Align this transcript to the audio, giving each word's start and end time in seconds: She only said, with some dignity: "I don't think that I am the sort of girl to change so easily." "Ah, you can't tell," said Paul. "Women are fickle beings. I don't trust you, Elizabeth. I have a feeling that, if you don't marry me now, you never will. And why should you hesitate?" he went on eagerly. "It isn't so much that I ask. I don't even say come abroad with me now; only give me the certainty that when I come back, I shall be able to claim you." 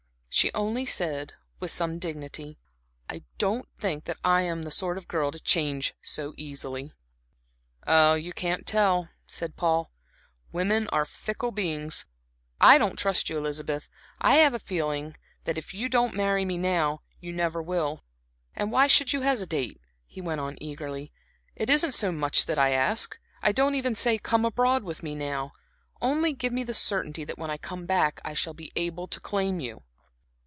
She 0.33 0.49
only 0.53 0.85
said, 0.85 1.33
with 1.59 1.71
some 1.71 1.99
dignity: 1.99 2.57
"I 3.09 3.23
don't 3.37 3.67
think 3.77 4.05
that 4.05 4.15
I 4.23 4.43
am 4.43 4.61
the 4.61 4.71
sort 4.71 4.97
of 4.97 5.09
girl 5.09 5.29
to 5.29 5.39
change 5.41 5.93
so 6.01 6.33
easily." 6.37 6.93
"Ah, 7.85 8.13
you 8.13 8.31
can't 8.31 8.65
tell," 8.65 9.09
said 9.27 9.57
Paul. 9.57 9.91
"Women 10.53 10.87
are 10.87 11.03
fickle 11.03 11.51
beings. 11.51 12.05
I 12.61 12.77
don't 12.77 12.97
trust 12.97 13.29
you, 13.29 13.37
Elizabeth. 13.37 13.89
I 14.21 14.35
have 14.37 14.53
a 14.53 14.59
feeling 14.59 15.17
that, 15.43 15.57
if 15.57 15.73
you 15.73 15.89
don't 15.89 16.15
marry 16.15 16.45
me 16.45 16.57
now, 16.57 17.01
you 17.19 17.33
never 17.33 17.61
will. 17.61 18.05
And 18.55 18.71
why 18.71 18.87
should 18.87 19.11
you 19.11 19.21
hesitate?" 19.21 19.81
he 20.05 20.21
went 20.21 20.39
on 20.39 20.57
eagerly. 20.61 21.11
"It 21.57 21.69
isn't 21.69 21.91
so 21.93 22.09
much 22.13 22.45
that 22.45 22.57
I 22.57 22.69
ask. 22.71 23.19
I 23.43 23.51
don't 23.51 23.75
even 23.75 23.95
say 23.95 24.17
come 24.17 24.45
abroad 24.45 24.83
with 24.85 25.03
me 25.03 25.13
now; 25.13 25.51
only 26.01 26.31
give 26.31 26.53
me 26.53 26.63
the 26.63 26.73
certainty 26.73 27.25
that 27.25 27.37
when 27.37 27.51
I 27.51 27.57
come 27.57 27.85
back, 27.85 28.21
I 28.23 28.33
shall 28.33 28.53
be 28.53 28.71
able 28.77 29.07
to 29.09 29.19
claim 29.19 29.59
you." 29.59 29.83